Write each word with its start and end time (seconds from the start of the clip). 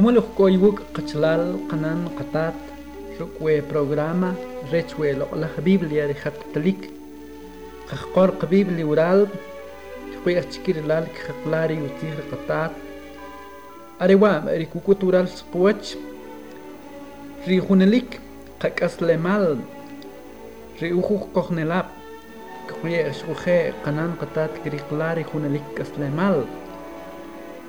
Como 0.00 0.22
koywuk 0.38 0.78
qachlal 0.96 1.60
qanan 1.68 2.08
qatat 2.16 2.56
rukwe 3.20 3.60
programa 3.60 4.34
rechwe 4.72 5.12
la 5.12 5.48
Biblia 5.62 6.08
de 6.08 6.14
hatlik 6.14 6.88
qaqor 7.90 8.30
Biblia 8.48 8.86
ural 8.86 9.28
kwe 10.22 10.38
achkir 10.40 10.76
lal 10.88 11.04
qaqlari 11.04 11.76
utir 11.88 12.16
qatat 12.30 12.72
arewa 14.00 14.32
rikukutural 14.60 15.28
sqwach 15.28 15.86
ri 17.46 17.58
hunelik 17.60 18.10
qaqaslemal 18.58 19.58
ri 20.80 20.88
uhu 21.00 21.16
qohnelap 21.34 21.88
kwe 22.80 23.04
shuje 23.20 23.58
qanan 23.84 24.16
qatat 24.20 24.52
kriqlari 24.64 25.24
hunelik 25.30 25.66
qaslemal 25.76 26.38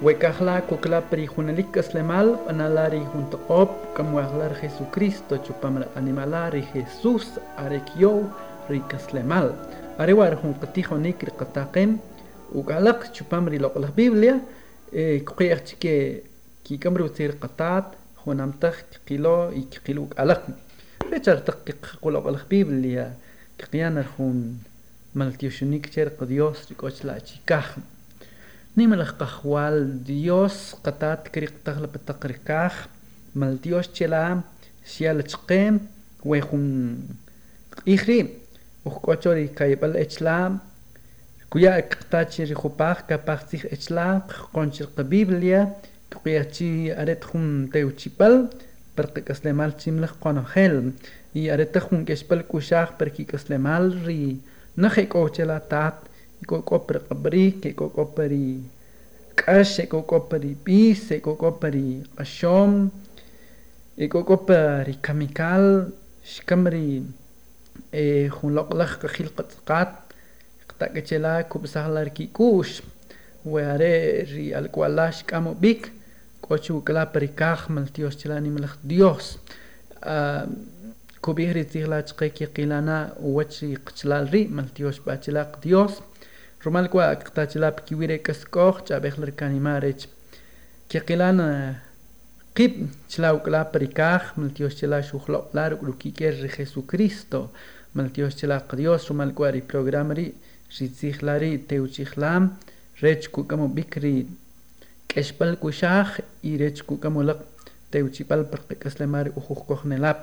Wekahla 0.01 0.61
kukla 0.65 1.01
perijunelik 1.01 1.77
aslemal 1.77 2.39
analari 2.49 3.01
junto 3.13 3.37
op 3.47 3.69
como 3.95 4.17
hablar 4.17 4.55
Jesucristo 4.61 5.37
chupamra 5.37 5.85
animalari 5.95 6.63
Jesús 6.73 7.37
arekyo 7.55 8.25
rikaslemal 8.67 9.53
arewar 9.99 10.33
jun 10.41 10.55
qatijo 10.61 10.97
nik 10.97 11.21
riqataqem 11.21 11.99
ugalaq 12.51 13.11
chupamri 13.13 13.59
lo 13.59 13.71
la 13.75 13.91
Biblia 13.99 14.39
eh 14.91 15.21
kuqiyach 15.21 15.77
ke 15.81 16.23
ki 16.63 16.79
kamru 16.79 17.07
tsir 17.13 17.37
qatat 17.37 17.93
junamtaj 18.25 18.77
qilo 19.05 19.51
y 19.53 19.69
qilo 19.85 20.09
alaq 20.17 20.41
rechar 21.11 21.45
taq 21.45 21.61
qolo 22.01 22.19
la 22.31 22.41
Biblia 22.49 23.05
qiyanar 23.59 24.07
jun 24.17 24.57
maltioshunik 25.13 25.93
cher 25.93 26.09
Dios 26.27 26.57
rikochla 26.69 27.19
chikaj 27.27 27.67
نملخ 28.77 29.11
قخوال 29.11 30.03
ديوس 30.03 30.73
قطات 30.73 31.27
كريق 31.27 31.53
تغلب 31.65 31.95
التقريكاخ 31.95 32.87
مال 33.35 33.61
ديوس 33.61 33.87
تشيلا 33.87 34.41
شيال 34.85 35.23
تشقيم 35.23 35.79
ويخون 36.25 36.97
إخري 37.89 38.29
وخكوتو 38.85 39.33
لي 39.33 39.49
إتشلا 39.61 40.57
كويا 41.49 41.77
إكتاتشي 41.77 42.43
ريخو 42.43 42.69
باخ 42.69 43.01
كاباختيخ 43.01 43.65
إتشلا 43.65 44.21
كونشي 44.53 44.83
القبيبليا 44.83 45.75
كويا 46.23 46.43
تشي 46.43 47.01
أريتخون 47.01 47.69
تيوتشيبل 47.69 48.47
برقي 48.97 49.21
كسلمال 49.21 49.77
تشملخ 49.77 50.13
قونو 50.21 50.43
خيل 50.43 50.91
إي 51.35 51.53
أريتخون 51.53 52.05
كشبل 52.05 52.41
كوشاخ 52.41 52.89
بركي 52.99 53.23
كسلمال 53.23 54.05
ري 54.05 54.37
نخيكو 54.77 55.27
تشيلا 55.27 55.57
تات 55.69 55.93
equal 56.41 56.63
copperi 56.63 57.47
equal 57.69 57.91
copperi 57.97 58.61
qash 59.35 59.79
equal 59.83 60.05
copperi 60.11 60.51
pis 60.65 61.11
equal 61.11 61.37
copperi 61.37 62.03
ashom 62.17 62.91
iko 63.97 64.23
copperi 64.23 64.93
kamikal 65.01 65.91
shkamri 66.23 67.03
eh 67.93 68.27
hunloq 68.37 68.69
laq 68.79 69.01
qil 69.15 69.29
qatqat 69.37 69.91
qtaqechela 70.69 71.43
kubsahlar 71.51 72.09
ki 72.15 72.25
kush. 72.37 72.81
Ware 73.43 74.25
ri 74.29 74.53
alqualash 74.53 75.25
kamo 75.25 75.53
bik 75.53 75.89
kochu 76.41 76.83
kala 76.85 77.05
perikah 77.13 77.69
mal 77.69 77.87
tios 77.89 78.15
chelani 78.19 78.49
mal 78.49 78.69
dios 78.83 79.39
ah, 80.03 80.45
kubih 81.21 81.53
tihla 81.71 82.03
chqe 82.03 82.47
qilana 82.53 82.97
wachi 83.17 83.77
qchlal 83.85 84.29
ri 84.33 84.47
mal 84.47 84.69
tios 84.75 85.01
dios 85.61 85.93
rumalkua 86.63 87.15
qtachilap 87.27 87.81
kiwire 87.85 88.19
kasqoj 88.25 88.83
ch'ab'ejlar 88.87 89.31
kanimaj 89.39 89.79
rech 89.85 90.03
keqilan 90.91 91.39
qib' 92.57 92.81
chilawk'la 93.11 93.61
prikaj 93.73 94.35
miltyoox 94.37 94.75
chila 94.79 94.99
xujlob'la 95.09 95.63
ruk'rukike 95.71 96.27
ri 96.35 96.49
jesucristo. 96.57 97.39
Miltyoox 97.95 98.37
chila 98.39 98.57
qdios 98.69 99.09
rumalk'wa 99.09 99.49
ri 99.55 99.61
programa 99.71 100.13
ri 100.13 100.27
ritzijla 100.77 101.39
ri 101.41 101.51
tewchijlam 101.69 102.51
rech 103.01 103.25
kukam 103.33 103.65
ub'ik 103.67 103.97
ri 104.03 104.15
k'expal 105.09 105.57
kuxaj 105.63 106.21
y 106.49 106.57
rech 106.61 106.85
kukam 106.89 107.17
ulaq 107.21 107.39
tewchipal 107.91 108.45
pirqak'aslemaal 108.51 109.23
ri 109.25 109.31
ujuj 109.39 109.61
kojnelab 109.67 110.17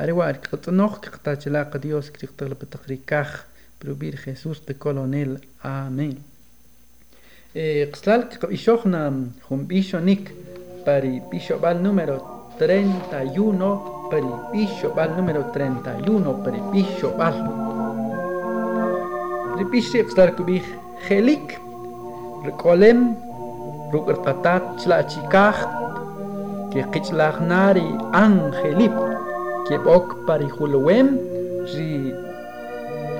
are 0.00 0.12
wa 0.18 0.30
qtz'onoj 0.32 1.02
qtachila 1.14 1.66
qdios 1.72 2.14
kriqtaqla 2.14 2.56
pataq 2.62 2.86
rikaj 2.92 3.30
Prubir 3.80 4.18
Jesús 4.18 4.66
de 4.66 4.74
Colonel. 4.76 5.40
Amén. 5.62 6.18
Xtlal 7.54 8.28
ishojna 8.52 9.10
jumbishonik 9.48 10.28
pari 10.84 11.22
bishobal 11.30 11.80
número 11.80 12.20
31 12.58 14.10
pari 14.10 14.32
bishobal 14.52 15.16
número 15.16 15.48
31 15.56 16.44
pari 16.44 16.60
bishobal. 16.72 17.36
Ripishi 19.56 20.04
xtlal 20.04 20.36
kubih 20.36 20.62
gelik 21.08 21.56
rekolem 22.44 23.16
rukertatat 23.92 24.76
chlachikaj 24.84 25.56
que 26.68 26.84
qichlanari 26.92 27.88
angelip 28.12 28.92
que 29.66 29.80
bok 29.80 30.20
pari 30.26 30.52
hulwem 30.52 31.16
ri 31.72 32.09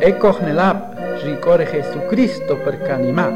Ecco 0.03 0.39
nell'app 0.41 0.97
ricorre 1.25 1.67
Gesù 1.71 2.07
Cristo 2.07 2.57
per 2.57 2.81
canimà. 2.81 3.29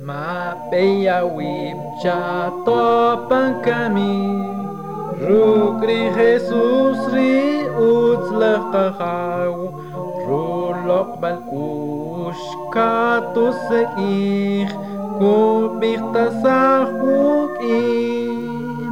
Ma 0.00 0.56
beia 0.68 1.22
wip 1.22 1.76
ja 2.02 2.52
topan 2.64 3.60
caminho 3.60 4.03
seguir 13.68 14.68
cubierta 15.18 16.24
sa 16.42 16.90
in 17.62 18.90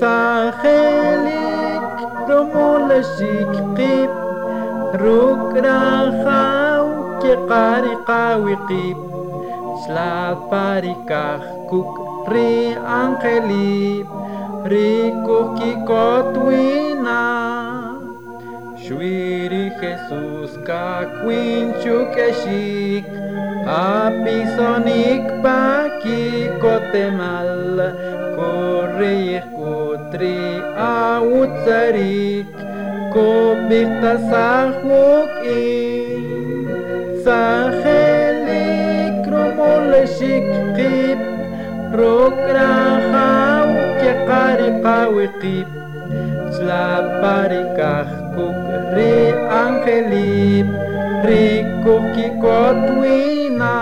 sa 0.00 0.48
helik 0.62 1.84
romolashik 2.28 3.52
qib 3.76 4.10
rukra 5.02 5.82
hau 6.24 6.86
ke 7.20 7.34
qari 7.50 7.94
qawi 8.08 8.56
qib 8.68 8.98
slat 9.84 10.38
parikah 10.50 11.40
kuk 11.70 11.92
ri 12.32 12.72
angeli 13.00 14.04
ri 14.72 14.92
kuki 15.26 15.72
kotwina 15.88 17.24
Shwiri 18.88 19.68
Jesus 19.80 20.56
ka 20.64 21.04
keshik 22.16 23.04
Apizonik 23.68 25.28
bakikote 25.44 27.12
mal, 27.12 27.76
korri 28.32 29.36
kutri 29.52 30.40
autzarik, 30.72 32.48
kobirta 33.12 34.16
zahuk 34.32 35.28
in, 35.44 36.64
zahelik 37.20 39.20
rumoleshik 39.28 40.48
kip, 40.72 41.20
rokra 41.92 42.72
hauk 43.12 44.00
ekari 44.00 44.80
kawikip, 44.80 45.68
tlaparikah 46.56 48.08
kukri 48.32 49.36
angelip, 49.60 50.68
Ricocquicotuina, 51.26 53.76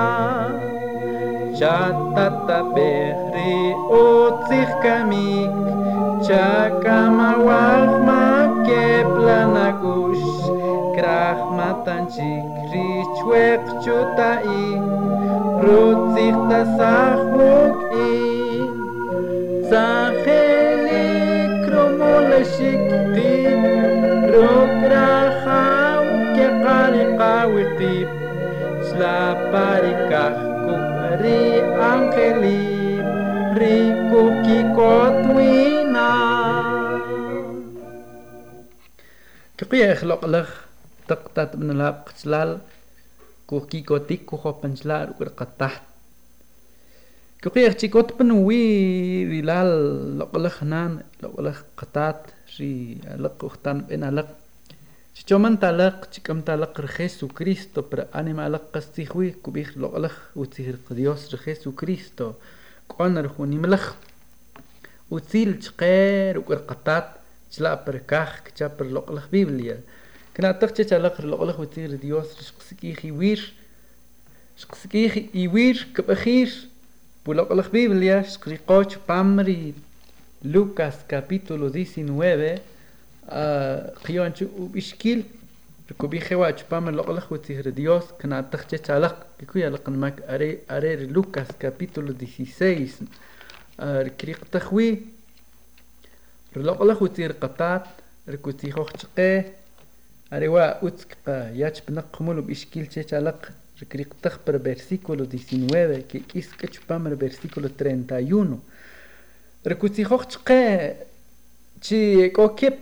Chatataperre, 1.58 3.54
Otzircamic, 3.90 5.52
Chacamahuahma, 6.26 8.22
Keplanagush, 8.66 10.28
Krahmatanchik, 10.96 12.46
Richuek 12.72 13.62
Chutai, 13.82 14.64
Rutzirtasahuk, 15.64 17.76
Zan. 19.70 20.05
la 29.00 29.36
parika 29.52 30.24
kuk 30.64 30.84
ri 31.20 31.40
angeli 31.92 32.64
ri 33.58 33.76
kikotwina 34.44 36.10
Kiqi 39.56 39.78
ikhlaq 39.92 40.22
lag 40.32 40.48
taqtat 41.08 41.50
min 41.60 41.76
la 41.80 41.88
qchlal 42.06 42.50
ku 43.48 43.56
kikotik 43.70 44.22
ku 44.28 44.34
hopan 44.42 44.72
cikot 44.80 45.08
ukur 45.12 45.30
lal 45.40 45.74
Kiqi 47.42 47.60
chikot 47.80 48.08
pen 48.16 48.30
wi 48.46 48.62
rilal 49.30 49.72
loqlag 50.18 50.56
nan 50.72 50.92
loqlag 51.22 51.58
qatat 51.78 52.18
ri 52.56 52.72
alaq 53.14 53.36
uxtan 53.48 53.78
ben 53.88 54.02
شتو 55.18 55.38
من 55.38 55.58
تعلق 55.58 56.04
تكم 56.04 56.40
تعلق 56.40 56.80
رخيس 56.80 57.24
وكريستو 57.24 57.82
برا 57.92 58.06
أنا 58.14 58.32
ما 58.32 58.44
علق 58.44 58.62
قصيخوي 58.72 59.30
كبيخ 59.30 59.78
لغلخ 59.78 60.18
وتيهر 60.36 60.74
قديوس 60.90 61.34
رخيس 61.34 61.66
وكريستو 61.66 62.32
كون 62.88 63.18
رخوني 63.18 63.56
ملخ 63.56 63.94
وتيل 65.10 65.58
تقير 65.58 66.38
وقرقطات 66.38 67.08
تلا 67.56 67.84
بركاخ 67.84 68.40
كتابر 68.44 68.86
لغلخ 68.86 69.26
بيبليا 69.32 69.80
كنا 70.36 70.52
تخشى 70.52 70.84
تعلق 70.84 71.20
لغلخ 71.20 71.60
وتيهر 71.60 71.90
ديوس 71.90 72.26
رشقسكيخ 72.38 73.04
يوير 73.04 73.52
شقسكيخ 74.56 75.18
يوير 75.34 75.86
كبخير 75.94 76.52
بلغلخ 77.26 77.68
بيبليا 77.68 78.22
شقريقوش 78.22 78.96
بامري 79.08 79.74
لوكاس 80.44 80.94
كابيتولو 81.08 81.68
19 81.68 82.58
قيانتي 84.04 84.48
وبشكل 84.58 85.22
ركوب 85.90 86.18
خوا 86.18 86.50
تبام 86.50 86.90
لقلق 86.90 87.32
وتهر 87.32 87.70
ديوس 87.70 88.04
كنا 88.22 88.40
تختي 88.40 88.78
تعلق 88.78 89.26
كيكو 89.38 89.58
يلق 89.58 89.88
نماك 89.88 90.22
أري 90.22 90.58
أري 90.70 91.06
لوكاس 91.06 91.46
كابيتول 91.60 92.16
ديسيسيس 92.18 92.98
ركريق 93.80 94.44
تخوي 94.52 95.00
لقلق 96.56 97.02
وتهر 97.02 97.32
قطات 97.32 97.84
ركو 98.28 98.50
تيخو 98.50 98.84
خشقي 98.84 99.44
أري 100.32 100.48
وا 100.48 100.82
أوتك 100.82 101.16
با 101.26 101.50
ياتش 101.54 101.80
بنقمولو 101.88 102.42
بشكل 102.42 102.86
تي 102.86 103.02
تعلق 103.02 103.48
ركريق 103.82 104.14
تخبر 104.22 104.56
برسيكولو 104.56 105.24
ديسينوابا 105.24 105.98
كي 105.98 106.18
كيس 106.18 106.52
كتبام 106.58 107.14
برسيكولو 107.14 107.68
ترينتا 107.68 108.18
يونو 108.18 108.58
ركو 109.66 109.86
تيخو 109.86 110.16
خشقي 110.16 110.94
تي 111.82 112.28
كوكيب 112.28 112.72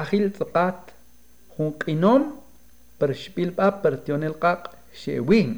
ajil 0.00 0.32
tsaqat 0.32 0.80
junqinom 1.56 2.22
par 2.98 3.10
shpilpa 3.22 3.66
par 3.82 3.94
tionel 4.04 4.36
qaq 4.44 4.62
shewin 5.00 5.50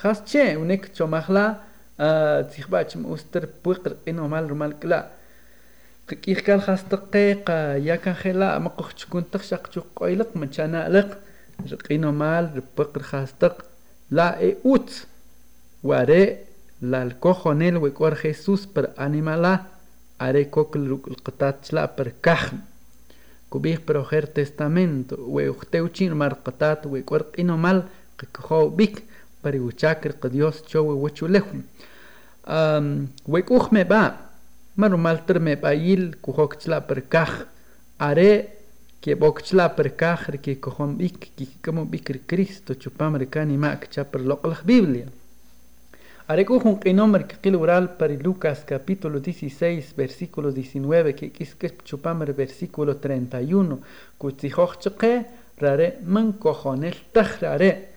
khas 0.00 0.18
che 0.30 0.44
unek 0.62 0.82
chomahla 0.96 1.46
tsijbach 2.48 2.92
muster 3.02 3.44
puqr 3.62 3.92
inomal 4.10 4.44
rumal 4.50 4.74
kla 4.82 5.00
قيخكال 6.06 6.62
خاص 6.62 6.84
دقيقة 6.84 7.74
يا 7.74 7.96
كان 7.96 8.14
خلا 8.14 8.70
كنت 9.10 9.34
تخشق 9.34 9.74
جو 9.74 9.82
قيلق 9.96 10.36
من 10.36 10.52
شانا 10.52 10.88
لق 10.88 11.18
رقينو 11.72 12.12
مال 12.12 12.50
ربقر 12.78 13.02
خاص 13.02 13.28
دق 13.42 13.64
لا 14.10 14.38
اي 14.38 14.56
اوت 14.64 15.06
واري 15.82 16.36
لا 16.80 17.02
الكوخونيل 17.02 17.76
ويكور 17.76 18.14
خيسوس 18.14 18.68
kubih 23.50 23.78
projer 23.80 24.26
testamento 24.26 25.16
we 25.34 25.48
uhteu 25.48 25.88
chin 25.88 26.14
mar 26.14 26.34
patat 26.44 26.86
we 26.86 27.02
cuert 27.02 27.38
inomal 27.38 27.84
qikojo 28.18 28.70
bik 28.70 29.02
para 29.42 29.58
uchakr 29.58 30.12
qdios 30.20 30.56
chowe 30.66 30.94
wechulehum 31.02 31.62
um 32.46 33.08
we 33.26 33.42
kuj 33.42 33.70
me 33.72 33.84
ba 33.84 34.02
marumal 34.76 35.18
ter 35.26 35.38
me 35.40 35.56
bayil 35.56 36.14
chla 36.60 36.80
per 36.80 37.00
kaj 37.12 37.32
are 37.98 38.30
que 39.00 39.14
bokchla 39.14 39.68
per 39.76 39.88
kaj 39.96 40.40
que 40.42 40.60
kojom 40.60 40.96
bik 40.98 41.30
que 41.36 41.46
como 41.62 41.84
bik 41.84 42.26
cristo 42.26 42.74
chupam 42.74 43.14
recani 43.16 43.56
mak 43.56 43.88
cha 43.90 44.04
biblia. 44.64 45.06
are 46.27 46.43
kuhun 46.45 46.79
qinomer 46.79 47.27
que 47.27 47.35
qil 47.41 47.55
oral 47.55 47.97
per 47.97 48.11
Lucas 48.23 48.63
capítulo 48.65 49.19
16 49.19 49.93
versículo 49.95 50.51
19 50.51 51.15
que 51.15 51.31
kiske 51.31 51.67
chupamer 51.83 52.33
versículo 52.33 52.95
31 52.95 53.79
kutzihoch 54.17 54.77
chqe 54.79 55.25
rare 55.57 55.97
man 56.05 56.33
kohonel 56.33 56.95
tahrare 57.13 57.91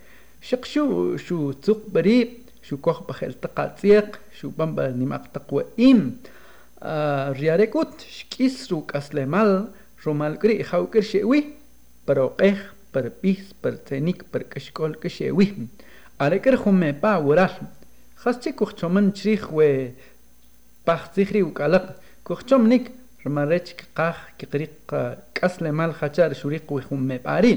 شق 0.44 0.64
شو 0.64 1.16
شو 1.16 1.52
تسوق 1.52 1.82
بريء 1.88 2.30
شو 2.62 2.76
كوخ 2.76 3.08
بخيل 3.08 3.32
تقاطيق 3.32 4.20
شو 4.40 4.48
بمبا 4.48 4.90
نماق 4.90 5.26
تقوى 5.32 5.64
إم 5.80 6.12
riarekut 7.40 8.04
xk'isru 8.04 8.84
k'aslemal 8.84 9.70
rumalk'ri 10.04 10.58
ijawk'ir 10.60 11.04
xe'wi 11.10 11.40
pero 12.04 12.34
q'ej 12.36 12.58
per 12.92 13.08
pis 13.20 13.54
per 13.62 13.78
tzenik 13.86 14.26
per 14.28 14.44
k'axk'ol 14.50 14.98
k'xe'wi 15.00 15.48
arek'ir 16.20 16.58
jun 16.60 16.76
mepa 16.82 17.16
wural 17.24 17.54
we 19.51 19.95
pajtzij 20.85 21.29
ri 21.33 21.41
uk'alaq 21.49 21.85
kujchomnik 22.25 22.85
rmarech 23.23 23.69
qaj 23.97 24.17
kiqriq 24.37 24.91
k'aslemal 25.35 25.93
jachar 25.99 26.31
xuriq 26.39 26.67
wi 26.75 26.81
jun 26.87 27.01
mepa 27.09 27.39
ri 27.43 27.53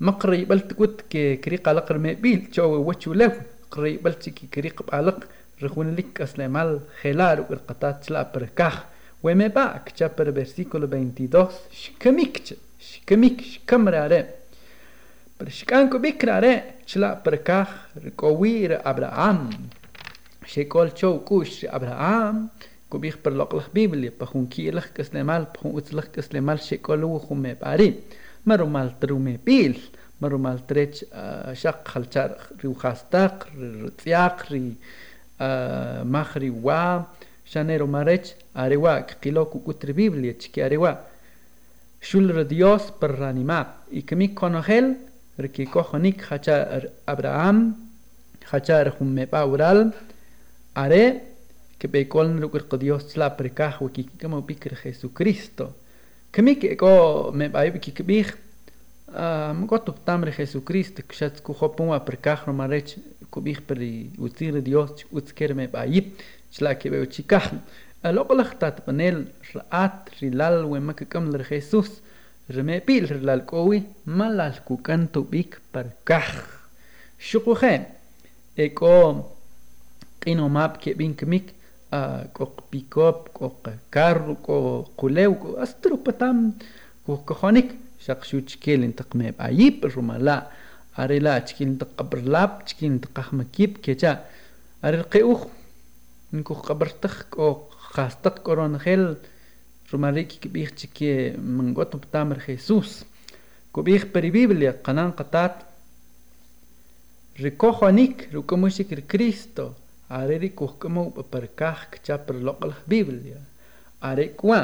maq 0.00 0.20
riyb'al 0.30 0.62
tkut 0.70 1.04
ke 1.10 1.22
kriq 1.44 1.64
alaq 1.70 1.88
rme'pil 1.96 2.50
chowe 2.54 2.78
wachulew 2.88 3.32
qriyb'al 3.74 4.16
chiki 4.22 4.46
kriq 4.54 4.78
b'alaq 4.88 5.20
rejunelik 5.62 6.20
aslemal 6.26 6.70
gelar 7.02 7.38
urqatat 7.50 7.96
chla 8.06 8.24
per 8.32 8.44
kaj 8.58 8.76
weme 9.22 9.48
ba 9.56 9.66
kcha 9.86 10.08
per 10.16 10.28
versículo 10.38 10.86
22 10.86 11.46
shkamik 11.80 12.34
shkamik 12.88 13.38
shkamrare 13.52 14.20
פרשקנקו 15.38 15.98
ביקרא 15.98 16.40
רא 16.40 16.56
שלה 16.86 17.16
פרקח 17.16 17.68
קוויר 18.16 18.72
אברהם 18.82 19.36
שכל 20.46 20.88
צ'ו 20.88 21.20
כוש 21.24 21.64
אברהם 21.64 22.46
כוביך 22.88 23.16
פרלוק 23.16 23.54
לך 23.54 23.68
ביבלי 23.72 24.10
פחון 24.10 24.46
כי 24.50 24.70
לך 24.70 24.86
כסלמל 24.94 25.44
פחון 25.52 25.78
אצלך 25.78 26.04
כסלמל 26.12 26.56
שכל 26.56 27.00
הוא 27.00 27.20
חומי 27.20 27.54
פערים 27.58 27.92
מרומל 28.46 28.88
תרומי 28.98 29.36
פיל 29.44 29.80
מרומל 30.20 30.56
תרץ' 30.66 31.02
שק 31.54 31.76
חלצ'ר 31.84 32.26
ריוחסתק 32.62 33.44
רציאק 33.84 34.50
רי 34.50 34.70
מחרי 36.04 36.50
וואה 36.50 37.00
Llanero 37.52 37.86
Marech, 37.86 38.34
Arewa, 38.54 39.06
Kiloku 39.22 39.62
Utribibliech, 39.66 40.50
que 40.50 40.62
Arewa, 40.62 40.92
Shul 42.00 42.48
Dios 42.48 42.90
per 42.90 43.18
reanimar, 43.18 43.66
y 43.90 44.02
que 44.02 44.16
mi 44.16 44.34
conogel 44.34 44.96
reki 45.38 45.66
kohonik 45.66 46.22
hacha 46.30 46.56
abraham 47.06 47.74
hacha 48.50 48.84
rhumme 48.84 49.26
paural 49.26 49.92
are 50.74 51.04
que 51.78 51.86
be 51.88 52.08
koln 52.08 52.40
rukur 52.40 52.78
dios 52.78 53.12
tla 53.12 53.30
per 53.30 53.48
kah 53.58 53.74
wiki 53.80 54.04
kamo 54.18 54.40
bikr 54.42 54.72
jesucristo 54.82 55.72
que 56.32 56.42
mi 56.42 56.56
que 56.56 56.76
ko 56.76 57.32
me 57.32 57.48
bai 57.48 57.70
biki 57.70 57.92
kbih 57.98 58.28
am 59.14 59.66
gotu 59.66 59.92
tamre 60.06 60.32
jesucristo 60.32 61.02
que 61.08 61.14
shat 61.18 61.42
ku 61.44 61.52
hopun 61.60 61.86
wa 61.92 61.98
per 62.06 62.16
kah 62.24 62.40
no 62.46 62.52
marech 62.52 62.98
كوبيخ 63.34 63.60
بري 63.70 64.10
وتير 64.18 64.58
ديوس 64.58 65.04
وتكر 65.12 65.54
مي 65.54 65.66
بايب 65.66 66.04
شلاكي 66.52 66.88
بيو 66.88 67.04
تشيكاح 67.04 67.52
الأقلخ 68.06 68.54
تات 68.60 68.90
بنيل 68.90 69.24
رأت 69.56 70.22
رلال 70.22 70.64
ومك 70.64 71.02
كم 71.04 71.30
لرخيسوس 71.30 71.90
رمي 71.90 72.03
بيل 72.50 73.12
رلال 73.12 73.46
كوي 73.46 73.82
ملال 74.06 74.64
كوكان 74.64 75.12
توبيك 75.12 75.58
شكو 77.18 77.54
خين؟ 77.54 77.84
ايكو 78.58 79.22
قينو 80.26 80.48
ماب 80.48 80.76
كي 80.76 80.94
بين 80.94 81.14
كميك 81.14 81.54
كوك 82.34 82.62
بيكوب 82.72 83.14
كوك 83.14 83.70
كارو 83.92 84.34
كو 84.34 84.80
قليو 84.98 85.34
كو 85.34 85.54
أسترو 85.54 85.96
بتام 85.96 86.52
كو 87.06 87.16
كخونيك. 87.16 87.74
شاق 88.00 88.24
شو 88.24 88.38
تشكيل 88.40 88.82
انتق 88.82 89.16
مي 89.16 89.30
بايب 89.30 89.92
رمالا 89.96 90.50
arila 90.96 91.42
chikin 91.42 91.78
taqabrlap 91.78 92.66
chikin 92.66 93.00
taqajmakip 93.02 93.82
kecha 93.82 94.12
aril 94.82 95.04
qeuj 95.12 95.40
nkuj 96.38 96.60
qabartaj 96.66 97.16
k'o 97.32 97.48
qastaj 97.94 98.36
k'oronjel 98.44 99.18
rumalik 99.94 100.30
kib'ij 100.42 100.70
chiki 100.78 101.10
mangot 101.56 101.94
ptamar 102.04 102.38
jesús 102.46 102.90
kub'ij 103.74 104.02
peri 104.12 104.30
biblia 104.38 104.72
qanan 104.84 105.10
qatat 105.18 105.54
rikojonik 107.44 108.16
rukamuxik 108.34 108.90
ri 108.98 109.04
cristo 109.12 109.64
are 110.18 110.34
ri 110.42 110.50
kujk'amu 110.58 111.04
parkaj 111.32 111.78
kcha 111.92 112.16
per 112.26 112.36
loq'laj 112.46 112.78
biblia 112.92 113.40
are 114.08 114.26
kwa 114.40 114.60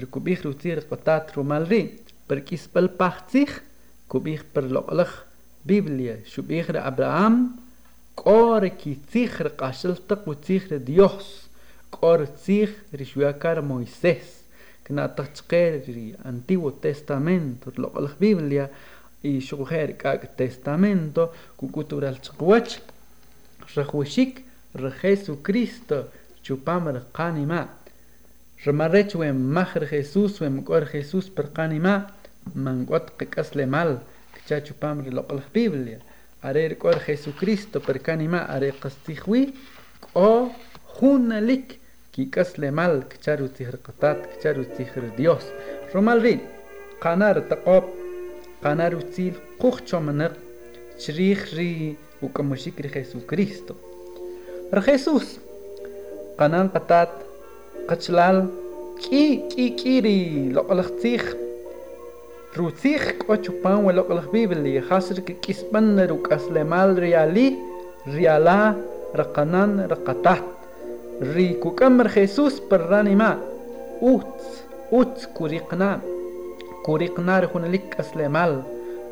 rikub'ij 0.00 0.38
rutzir 0.44 0.78
qatat 0.90 1.24
rumal 1.34 1.64
ri 1.72 1.82
per 2.26 2.38
kisb'al 2.48 2.88
pajtzij 3.00 3.50
kub'ij 4.10 4.40
per 4.52 4.64
loq'laj 4.76 5.12
Biblia, 5.64 6.16
shubihre 6.26 6.80
Abraham, 6.82 7.62
كور 8.16 8.68
كي 8.68 8.98
تيخ 9.12 9.42
قاشلتق 9.42 10.28
وتيخ 10.28 10.74
ديوس 10.74 11.48
كور 11.90 12.24
تيخ 12.24 12.70
رشوياكار 12.94 13.60
مويسيس 13.60 14.41
que 14.84 14.92
el 14.92 16.16
Antiguo 16.24 16.72
Testamento, 16.74 17.72
lo 17.76 17.92
la 18.00 18.14
Biblia 18.18 18.70
y 19.22 19.40
shujer 19.40 19.96
kak 19.96 20.36
Testamento, 20.36 21.32
kukutural 21.56 22.20
chkwach, 22.20 22.80
rajushik, 23.74 24.44
re 24.74 24.90
Jesucristo, 24.90 26.10
chupamar 26.42 27.06
kanima. 27.12 27.68
Remarechwem 28.64 29.36
majer 29.36 29.86
Jesús, 29.86 30.40
wem 30.40 30.62
kor 30.64 30.86
Jesús 30.86 31.30
per 31.30 31.52
kanima, 31.52 32.06
mangot 32.54 33.16
kekasle 33.18 33.66
mal, 33.66 34.00
kchachupamre 34.34 35.10
lo 35.10 35.26
la 35.28 35.42
Biblia. 35.52 35.98
Arer 36.42 36.76
kor 36.78 36.98
Jesucristo 37.00 37.80
per 37.80 38.00
kanima, 38.00 38.46
are 38.48 38.72
kastijwi, 38.72 39.54
o 40.14 40.50
junalik. 40.98 41.81
Mal 42.72 43.04
kcharu 43.12 43.48
tihir 43.48 43.76
qatat 43.86 44.18
kcharu 44.32 44.64
tihir 44.76 45.04
Dios. 45.16 45.44
Romal 45.94 46.20
rin 46.22 46.40
qanar 47.00 47.36
taqob 47.48 47.84
قنار 48.64 48.94
وتيل 48.94 49.32
قوخ 49.60 49.94
منق 49.94 50.32
شريخ 50.98 51.54
ري 51.54 51.94
وكمشيك 52.22 52.80
ري 52.80 53.04
كريستو 53.30 53.74
رخيسوس 54.74 55.38
قنان 56.38 56.68
قطات 56.68 57.08
قتشلال 57.88 58.46
كي 59.10 59.48
كي 59.56 59.68
كيري 59.68 60.48
لقلخ 60.52 60.90
تيخ 61.02 61.34
روتيخ 62.56 63.10
كوتشو 63.10 63.52
بان 63.64 63.74
ولقلخ 63.74 64.30
بيبلي 64.30 64.80
خاسر 64.80 65.18
كيسبن 65.18 66.00
روك 66.00 66.32
أسلمال 66.32 66.98
ريالي 66.98 67.54
ريالا 68.08 68.74
رقنان 69.16 69.80
رقطات 69.80 70.44
ري 71.22 71.54
كوكمر 71.54 72.08
خيسوس 72.08 72.58
براني 72.58 73.14
ما 73.14 73.38
اوت 74.02 74.40
اوت 74.92 75.28
كوريقنان 75.34 76.00
Kuriknar 76.82 77.46
hunalik 77.46 77.94
aslemal. 77.98 78.64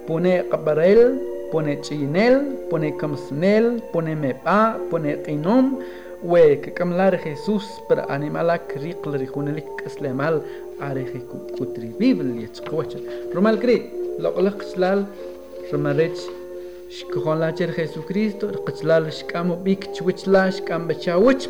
Pone 0.06 0.42
cabarel, 0.50 1.20
pone 1.52 1.80
chinel, 1.82 2.66
pone 2.68 2.90
kamsnel, 2.98 3.80
pone 3.92 4.14
mepa, 4.16 4.76
pone 4.90 5.22
qinom. 5.24 5.78
We 6.22 6.60
que 6.60 6.72
kamlar 6.74 7.16
Jesús 7.22 7.64
para 7.88 8.04
animalak 8.10 8.74
riqler 8.74 9.22
hunalik 9.30 9.70
aslemal. 9.86 10.42
Areje 10.80 11.20
kutri 11.56 11.94
biblia 11.98 12.48
chqwacha. 12.48 12.98
Romal 13.32 13.56
kri, 13.62 13.86
lo 14.18 14.32
qlaqslal, 14.32 15.06
romarech 15.70 16.20
shkoholacher 16.90 17.70
Jesucristo, 17.78 18.50
qchlal 18.66 19.04
shkamo 19.18 19.54
bik 19.64 19.82
chwichla 19.94 20.50
shkam 20.50 20.88
bachawich. 20.88 21.46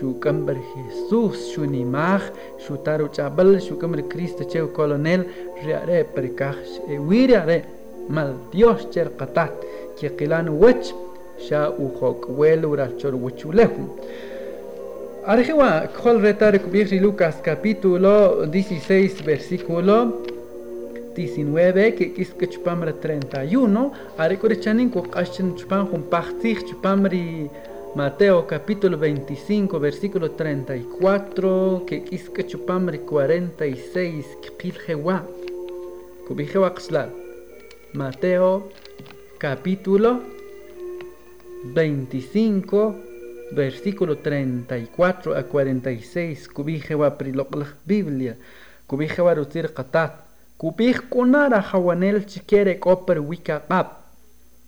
شو 0.00 0.12
كمبر 0.20 0.56
Jesús 0.74 1.36
شو 1.54 1.64
نيماخ 1.64 2.30
شو 2.68 2.76
تارو 2.76 3.08
چابل 3.08 3.60
شو 3.60 3.78
كمبر 3.78 4.02
Cristo 4.12 4.44
cheo 4.44 4.68
colonel 4.76 5.26
riare 5.64 6.04
perikach 6.14 6.62
e 6.88 6.98
wiriare 6.98 7.64
mal 8.08 8.34
Dios 8.52 8.86
cher 8.92 9.08
qatat 9.18 9.52
que 9.98 10.08
qilan 10.18 10.48
wech 10.62 10.86
sha 11.46 11.70
u 11.84 11.86
khok 11.98 12.20
wel 12.38 12.64
ura 12.72 12.88
chor 13.00 13.14
wechulehu 13.24 13.84
Arjewa 15.32 15.70
kol 16.02 16.16
retar 16.20 16.58
kubir 16.58 16.86
Lucas 17.00 17.36
capítulo 17.48 18.44
16 18.46 19.22
versículo 19.22 19.96
19 21.14 21.94
que 21.96 22.12
quis 22.14 22.30
que 22.38 22.46
chupamra 22.48 22.92
31 22.92 23.92
are 24.18 24.36
kore 24.36 24.56
chanin 24.62 24.90
ko 24.90 25.02
qashin 25.02 25.54
chupan 25.58 25.86
hum 25.90 26.02
pachtich 26.10 26.60
chupamri 26.68 27.50
Mateo 27.95 28.45
capítulo 28.45 28.97
25, 28.97 29.79
versículo 29.79 30.31
34, 30.31 31.83
que 31.87 32.03
quisque 32.03 32.45
chupamri 32.45 32.99
46, 32.99 34.25
quiljewa, 34.57 35.25
cubijewa 36.27 36.73
xlal. 36.75 37.11
Mateo 37.93 38.69
capítulo 39.39 40.21
25, 41.73 42.95
versículo 43.51 44.17
34 44.17 45.35
a 45.35 45.43
46, 45.43 46.49
cubijewa 46.49 47.17
priloqlaj 47.17 47.69
Biblia, 47.85 48.37
cubijewa 48.85 49.33
rutir 49.33 49.73
qatat, 49.73 50.13
kubij 50.57 51.09
kunara 51.09 51.61
hawanel 51.61 52.25
chiquere 52.25 52.77
koper 52.79 53.19
wika 53.19 53.63
qap, 53.67 54.03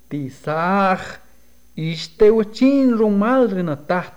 tisaj, 0.10 1.29
Ixteuachin 1.78 2.98
rumal 2.98 3.48
rinatat. 3.48 4.14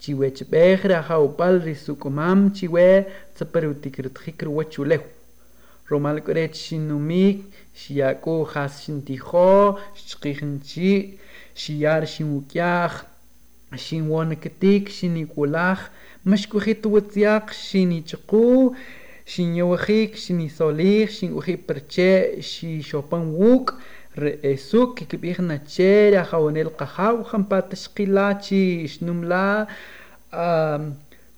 Chiwe 0.00 0.30
chibejra 0.30 1.02
jaupal 1.08 1.60
risukumam 1.64 2.50
chiwe 2.52 3.06
tzaperutikrutkikru 3.34 4.56
wachulehu. 4.56 5.04
Romal 5.88 6.20
kuret 6.20 6.54
shinumik, 6.54 7.44
shiyaku 7.74 8.44
has 8.52 8.82
shintijo, 8.84 9.78
shchikinchi, 9.94 11.18
shiyar 11.54 12.06
shimukyaj, 12.06 12.92
shinwanakitik, 13.76 14.88
shinikulaj, 14.90 15.78
mashkujitu 16.24 16.92
watziak, 16.92 17.52
shinichuku, 17.52 18.76
shinyawajik, 19.24 20.16
shinisolij, 20.16 21.08
shingujiperche, 21.08 22.42
shishopan 22.42 23.24
wuk, 23.38 23.74
re'esuk 24.16 24.96
kikib'ij 24.96 25.38
nachera 25.48 26.22
jawanel 26.30 26.70
qajaw 26.80 27.16
jampa 27.30 27.58
taxqila 27.70 28.26
chi 28.44 28.88
xnumla 28.92 29.46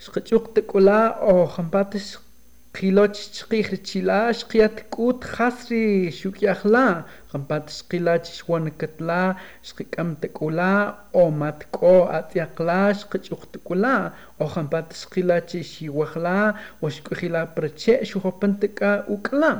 xqach'uq 0.04 0.44
tak'ula 0.54 1.00
o 1.32 1.34
jampa 1.54 1.82
taxqiloch 1.92 3.18
chqij 3.36 3.66
richila 3.72 4.18
xqiyat 4.38 4.76
k'ut 4.92 5.20
jas 5.34 5.58
ri 5.70 5.86
xuk'yajla 6.18 6.86
jampa 7.32 7.56
taxqila 7.66 8.14
chi 8.24 8.32
xwanakatla 8.38 9.22
xqik'am 9.68 10.10
tak'ula 10.22 10.72
o 11.20 11.24
mat 11.40 11.66
k'o 11.74 11.96
atz'yaqla 12.18 12.80
xqach'uq 13.00 13.42
tak'ula 13.54 13.96
o 14.42 14.44
jampa 14.54 14.80
taxqila 14.90 15.36
chi 15.48 15.60
xiwajla 15.70 16.38
o 16.82 16.86
xk'ujila 16.94 17.40
para 17.54 17.68
che' 17.80 18.06
xujopan 18.08 18.52
tak'a 18.62 18.92
uk'la. 19.14 19.52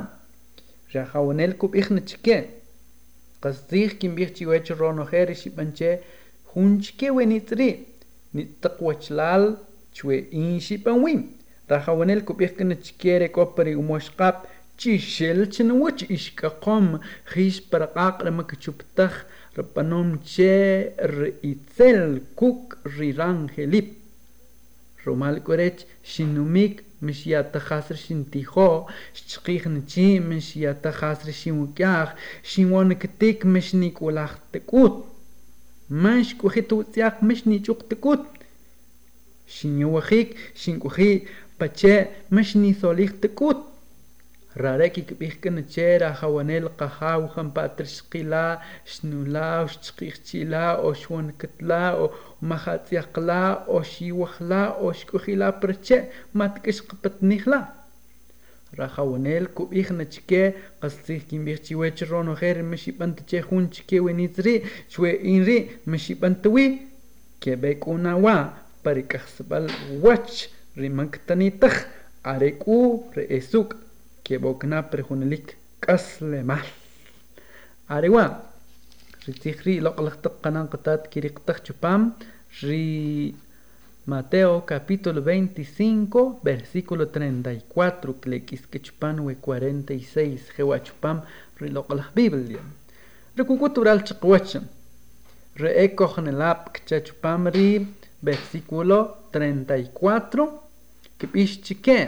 Reh 0.93 1.07
jawanel 1.11 1.53
kib'ij 1.59 1.87
nachikye' 1.95 2.58
قصديخ 3.41 3.93
كم 3.93 4.15
بيختي 4.15 4.45
ويتش 4.45 4.71
رونو 4.71 5.05
خير 5.05 5.33
شي 5.33 5.49
بانشي 5.49 5.97
خونشكي 6.45 7.09
ونتري 7.09 7.79
نتقوى 8.35 8.95
تلال 8.95 9.57
شوي 9.93 10.25
إنشي 10.33 10.77
بانوين 10.77 11.31
راخوانيل 11.71 12.19
كو 12.21 12.33
بيخكنا 12.33 12.73
تشكيري 12.73 13.27
كوبري 13.27 13.75
وموشقاب 13.75 14.41
تشيشيل 14.77 15.45
تنوش 15.45 16.03
إشكا 16.11 16.47
قوم 16.47 16.99
خيش 17.25 17.61
برقاق 17.71 18.23
لما 18.23 18.43
كتشبتخ 18.43 19.25
ربانوم 19.57 20.15
تشي 20.15 20.81
رئيتسل 20.89 22.21
كوك 22.35 22.77
ريران 22.97 23.49
خليب 23.49 23.93
رومال 25.07 25.43
كوريتش 25.43 25.85
شنوميك 26.03 26.83
миш 27.01 27.25
ята 27.25 27.59
хаср 27.59 27.95
шин 27.95 28.25
тихо 28.25 28.87
шчихин 29.13 29.85
чи 29.87 30.19
миш 30.19 30.55
ята 30.55 30.91
хаср 30.91 31.31
шин 31.33 31.61
укях 31.63 32.09
шин 32.43 32.69
вон 32.69 32.95
ктик 32.95 33.43
миш 33.45 33.73
ник 33.73 34.01
улахтгут 34.01 35.05
маш 35.89 36.35
кухит 36.35 36.73
утях 36.73 37.21
миш 37.21 37.45
ни 37.45 37.57
чуктгут 37.59 38.21
шин 39.47 39.79
юхик 39.79 40.35
шин 40.55 40.79
кухи 40.79 41.27
паче 41.57 42.11
миш 42.29 42.55
ни 42.55 42.73
солихтгут 42.73 43.68
تكوت 44.59 44.67
راركي 44.67 45.01
كبيخ 45.01 45.35
كن 45.43 45.65
تشيرا 45.67 46.13
خوانيل 46.13 46.67
قخا 46.67 47.15
وخم 47.15 47.49
باترش 47.49 48.01
قيلا 48.01 48.59
شنولا 48.85 49.61
وشتقيخ 49.61 50.19
تشيلا 50.19 50.71
أو 50.75 50.93
شوان 50.93 51.31
كتلا 51.39 51.89
أو 51.89 52.11
مخات 52.41 52.93
يقلا 52.93 53.51
أو 53.67 53.83
شي 53.83 54.11
وخلا 54.11 54.65
أو 54.65 54.91
شكوخيلا 54.91 55.49
برتشي 55.49 56.01
ما 56.33 56.47
تكش 56.47 56.81
قبت 56.81 57.23
نيخلا 57.23 57.65
را 58.79 58.87
خوانيل 58.87 59.45
كبيخ 59.45 59.91
نتشكي 59.91 60.51
قصتيخ 60.81 61.23
كيم 61.29 61.45
بيخ 61.45 61.59
تشيوي 61.59 61.91
تشرونو 61.91 62.35
خير 62.35 62.61
مشي 62.63 62.91
بنت 62.91 63.19
تشيخون 63.19 63.69
تشكي 63.69 63.99
وينيزري 63.99 64.63
شوي 64.89 65.21
إنري 65.21 65.69
مشي 65.87 66.13
بنتوي 66.13 66.77
كيبيكونا 67.41 68.15
وا 68.15 68.45
بريكخسبال 68.85 69.71
واتش 70.01 70.49
ريمانكتاني 70.77 71.49
تخ 71.49 71.85
أريكو 72.25 73.03
رئيسوك 73.17 73.75
كيبوكنا 74.29 74.81
برخونليك 74.81 75.57
قسل 75.89 76.43
مح 76.43 76.71
أريوا 77.91 78.27
رتيخري 79.29 79.79
لقلق 79.79 80.15
تقنان 80.21 80.65
قطات 80.67 81.07
كيريقتخ 81.07 81.61
تشبام 81.61 82.13
ري 82.63 83.33
Mateo 84.09 84.61
capítulo 84.65 85.21
25 85.21 86.39
versículo 86.43 87.05
34 87.05 88.13
tlequisquechpan 88.21 89.19
we 89.19 89.35
46 89.35 90.53
jewachpam 90.57 91.17
riloqlah 91.61 92.07
Biblia. 92.15 92.61
Rekukutural 93.37 93.99
chiqwach 94.07 94.51
reekohnelap 95.61 96.61
kchachpam 96.75 97.41
ri 97.55 97.69
versículo 98.27 98.97
34 99.31 100.47
kipixchike 101.19 101.99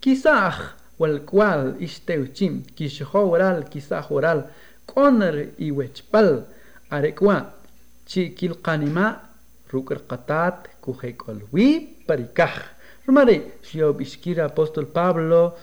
quizás 0.00 0.83
Walcual, 0.98 1.76
Ixteuchim, 1.80 2.64
Quishoral, 2.74 3.68
Quizajoral, 3.68 4.50
Coner 4.86 5.54
y 5.58 5.70
Huechpal, 5.70 6.46
Arecua, 6.90 7.54
Chiquilcanima, 8.06 9.30
Rukercatat, 9.70 10.68
Cujecolwi, 10.80 12.04
Paricaj. 12.06 12.74
Rumare, 13.06 13.58
Shiob 13.62 14.00
Ishkira, 14.00 14.46
Apóstol 14.46 14.86
Pablo, 14.86 15.56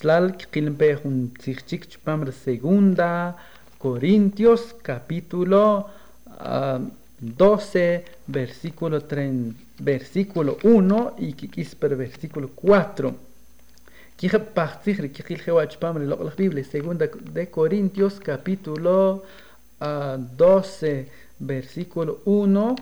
Chlal, 0.00 0.36
Quilimpe, 0.36 0.96
Juntichik, 0.96 1.86
Chupamre, 1.86 2.32
Segunda, 2.32 3.36
Corintios, 3.78 4.74
capítulo 4.82 5.86
uh, 6.26 6.90
12, 7.20 8.04
versículo, 8.26 9.02
3, 9.02 9.32
versículo 9.78 10.58
1 10.64 11.14
y 11.18 11.32
Kikisper, 11.34 11.94
versículo 11.94 12.50
4. 12.54 13.27
Quije 14.18 14.38
partijri, 14.54 15.12
quijil 15.14 15.38
jehuachpamre, 15.44 16.04
lo 16.04 16.16
la 16.24 16.32
Biblia, 16.36 16.64
segunda 16.64 17.06
de 17.06 17.46
Corintios, 17.46 18.18
capítulo 18.18 19.22
ah, 19.78 20.16
uh, 20.18 20.36
12, 20.36 21.06
versículo 21.38 22.18
1, 22.24 22.74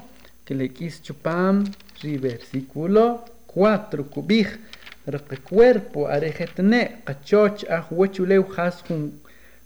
que 0.46 0.54
le 0.54 0.70
quis 0.70 1.02
chupam, 1.02 1.62
ri 2.00 2.16
versículo 2.16 3.20
4, 3.48 4.04
cubij, 4.08 4.48
reque 5.04 5.36
cuerpo, 5.36 6.06
arejetne, 6.08 7.02
cachoch, 7.04 7.66
ahuechuleu, 7.68 8.46
hasjun, 8.56 9.12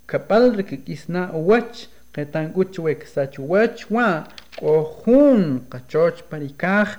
capal, 0.07 0.57
reque 0.57 0.83
quisna, 0.83 1.31
huach, 1.33 1.87
Ketanguchwek 2.13 3.07
sachuachwa, 3.07 4.27
cojun, 4.59 5.61
cachoch, 5.71 6.25
paricaj, 6.29 6.99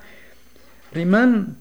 riman, 0.93 1.57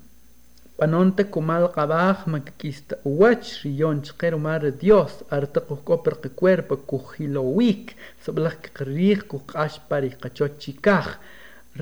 panonta 0.80 1.24
kumal 1.32 1.66
qabaj 1.76 2.18
makikista 2.32 2.94
uwach 3.10 3.48
riyonchqe 3.64 4.26
rumar 4.32 4.62
dios 4.82 5.12
arte 5.36 5.60
qujkoper 5.68 6.14
qacuerpo 6.22 6.74
kujilowik 6.90 7.84
soblaj 8.24 8.56
qrij 8.76 9.20
kuq'ax 9.30 9.72
pari 9.88 10.10
qachochikaj 10.22 11.08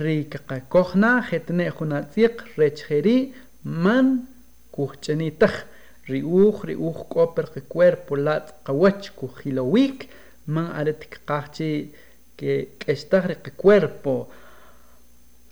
rika 0.03 0.39
qaqakojna 0.49 1.13
jetne 1.31 1.65
junatziq 1.77 2.35
rechheri 2.59 3.19
man 3.85 4.07
kujch'anitaj 4.75 5.55
riuj 6.11 6.57
riuj 6.69 6.99
k'oper 7.13 7.47
qacuerpo 7.55 8.13
latz 8.27 8.49
qawach 8.67 9.07
kujilowik 9.19 9.99
man 10.55 10.67
are 10.79 10.93
tiqaqchi 11.01 11.71
que 12.39 12.53
k'extaj 12.81 13.25
ri 13.31 13.37
cuerpo 13.63 14.15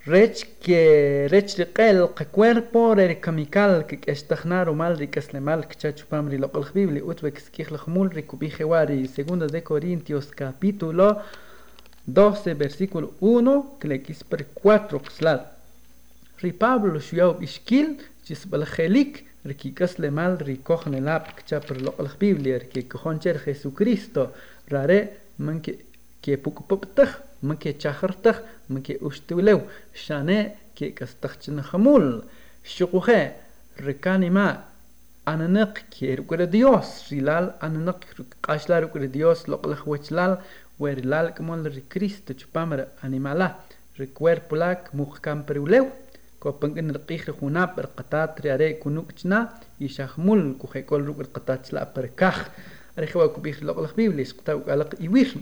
Rech 0.06 0.60
que 0.60 1.26
rech 1.28 1.58
el 1.58 2.08
cuerpo 2.30 2.94
recamical 2.94 3.72
er 3.80 3.86
que 3.86 4.12
estagnar 4.12 4.72
mal 4.72 4.96
de 4.96 5.10
caslemal 5.10 5.66
que 5.66 5.75
chachupam 5.75 6.28
rilo 6.28 6.48
el 6.54 6.66
bibli 6.72 7.00
utvex 7.02 7.50
que 7.50 7.64
jmul 7.64 8.10
recubijewari 8.10 9.08
segunda 9.08 9.48
de 9.48 9.64
Corintios 9.64 10.26
capítulo 10.26 11.22
12 12.06 12.54
versículo 12.54 13.14
1 13.18 13.78
que 13.80 13.88
le 13.88 14.02
quisper 14.02 14.46
4 14.54 15.02
xlad 15.16 15.40
Ripablo 16.38 17.00
shuyau 17.00 17.42
ishkil 17.42 17.98
chisbalgelik 18.25 19.26
rikikas 19.44 19.94
er 19.94 20.00
le 20.02 20.10
mal 20.12 20.38
rikojnelap 20.38 21.34
que 21.34 21.42
chaper 21.48 21.82
lo 21.82 21.96
el 21.98 22.10
bibli 22.16 22.50
er 22.52 22.69
que 22.69 22.86
concher 22.86 23.40
Jesucristo 23.40 24.32
rare 24.69 25.00
man 25.38 25.60
que 25.60 25.73
que 26.23 26.38
pukupoptaj 26.38 27.25
poptah 27.35 27.35
man 27.41 27.57
que 27.57 27.74
chahartah 27.74 28.41
man 28.70 28.81
que 28.83 28.98
ustulew 29.01 29.61
shane 29.94 30.53
que 30.75 30.94
kastachchina 30.94 31.63
khamul 31.63 32.24
shuquhe 32.63 33.33
rekanima 33.77 34.63
ananak 35.25 35.89
que 35.89 36.15
rukure 36.15 36.48
dios 36.48 37.09
rilal 37.09 37.55
ananak 37.61 38.05
qashlar 38.41 38.83
rukure 38.83 39.07
dios 39.07 39.48
loqlach 39.48 39.85
wechlal 39.85 40.39
werilal 40.79 41.33
kmol 41.33 41.63
ri 41.75 41.83
cristo 41.89 42.33
chupamra 42.33 42.85
animala 43.03 43.57
ri 43.98 44.07
cuerpo 44.07 44.55
lak 44.55 44.94
muhkam 44.94 45.44
perulew 45.46 45.85
kopangen 46.39 46.89
rqih 46.98 47.24
khunap 47.37 47.77
rqatat 47.85 48.39
riare 48.44 48.79
kunukchna 48.81 49.39
y 49.79 49.87
shahmul 49.87 50.41
kujekol 50.59 51.01
rukure 51.07 51.29
qatatchla 51.35 51.85
perkaj 51.94 52.37
رخوا 53.00 53.27
كبيخ 53.27 53.63
لقلق 53.63 53.96
بيبليس 53.96 54.33
كتاو 54.33 54.59
قلق 54.59 54.96
يوير 55.00 55.27
كوكاشنا 55.27 55.41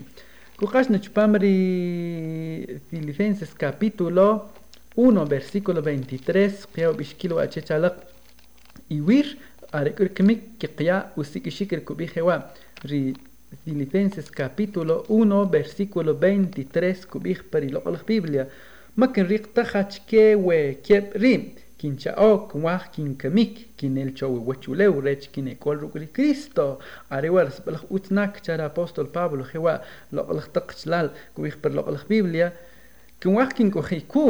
Pamri 1.13 2.79
Filipenses 2.89 3.53
capítulo 3.53 4.49
1 4.95 5.25
versículo 5.27 5.81
23 5.81 6.67
qya 6.73 6.93
bishkilu 6.93 7.39
achechalak 7.39 7.95
iwir 8.89 9.37
arekurkmik 9.73 10.57
que 10.57 10.67
qya 10.67 11.11
usikishikir 11.17 11.83
kubijewa. 11.83 12.53
Ri 12.83 13.13
Filipenses 13.65 14.31
capítulo 14.31 15.03
1 15.09 15.51
versículo 15.51 16.13
23 16.13 17.05
kubij 17.05 17.43
pariloqalak 17.51 18.05
Biblia. 18.05 18.47
Makin 18.95 19.27
riqta 19.27 19.63
hachkewe 19.63 20.79
kiep 20.81 21.15
ri 21.15 21.51
كي 21.79 21.87
وكيب 21.87 21.93
ريم 21.93 21.97
kin 21.97 21.97
chao 21.97 22.47
kwah 22.47 22.91
kin 22.93 23.15
kamik 23.15 23.75
kin 23.77 23.97
el 23.97 24.13
chowi 24.13 24.39
wachuleu 24.39 25.01
rech 25.01 25.31
kin 25.31 25.47
ekol 25.47 25.77
rukri 25.79 26.07
Cristo 26.13 26.79
arewar 27.09 27.51
sbal 27.51 27.79
utnak 27.89 28.41
chara 28.41 28.65
apóstol 28.65 29.07
Pablo 29.07 29.43
jewa 29.53 29.81
loqlach 30.11 30.49
taqchlal 30.53 31.09
kuich 31.35 31.57
per 31.61 31.71
loqlach 31.71 32.07
Biblia 32.07 32.51
kin 33.19 33.33
wah 33.35 33.49
kin 33.49 33.71
kohiku 33.71 34.25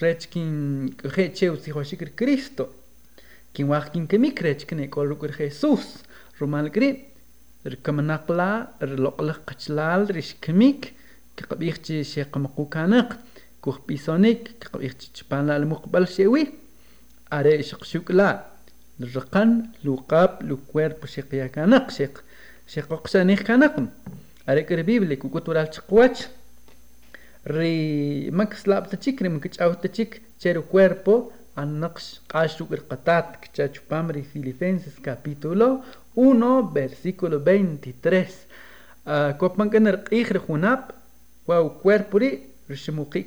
rech 0.00 0.28
kin 0.32 0.94
kohe 1.02 1.24
cheu 1.34 1.56
si 1.56 1.70
hoshikr 1.70 2.10
Cristo 2.16 2.64
kin 3.54 3.66
wah 3.68 3.84
kin 3.92 4.06
kamik 4.06 4.40
rech 4.42 4.66
kin 4.68 4.80
ekol 4.80 5.08
rukri 5.12 5.32
Jesus 5.38 5.86
rumal 6.40 6.68
gri 6.70 6.90
rkamanaqla 7.72 8.50
loqlach 9.04 9.40
qachlal 9.48 10.02
rish 10.16 10.34
kamik 10.40 10.82
كقبيخ 11.36 11.76
شي 12.02 12.22
قمقو 12.22 12.64
كانق 12.64 13.18
كوخ 13.60 13.80
بيسونيك 13.88 14.50
كقبيخ 14.60 14.94
تشبان 14.94 15.50
أري 17.32 17.62
شقشوك 17.62 18.10
لا. 18.10 18.44
الرقن 19.00 19.62
لقاب 19.84 20.38
لكوير 20.42 20.94
بشيق 21.02 21.34
يا 21.34 21.46
كانق 21.46 21.90
شيق 21.90 22.24
شيق 22.66 22.92
قشانيك 22.94 23.42
كانق 23.42 23.86
أري 24.48 24.62
كربيب 24.62 25.02
لك 25.02 25.24
وكتورا 25.24 25.64
تشقواتش. 25.64 26.28
ري 27.46 28.30
مكس 28.30 28.68
لاب 28.68 28.90
تشيك 28.90 29.22
ري 29.22 29.28
مكتش 29.28 29.60
أو 29.60 29.72
تشيك. 29.72 30.22
تشيرو 30.40 30.62
كويربو 30.62 31.30
النقش 31.58 32.20
قاشو 32.28 32.66
القطات 32.72 33.36
كتشاتشو 33.42 33.82
بامري 33.90 34.22
فيليفينسيس 34.22 34.98
كابيتولو. 35.04 35.80
1 36.16 36.74
versículo 36.74 37.36
23 37.44 38.26
كوب 39.38 39.58
مانكنر 39.58 40.00
إخر 40.12 40.38
خناب 40.38 40.90
واو 41.46 41.70
كويربو 41.70 42.18
ري 42.18 42.38
رشمو 42.70 43.04
كي 43.04 43.22